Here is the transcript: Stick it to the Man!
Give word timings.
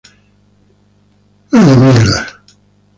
Stick 0.03 0.17
it 1.53 1.57
to 1.59 1.59
the 1.63 1.77
Man! 1.77 2.27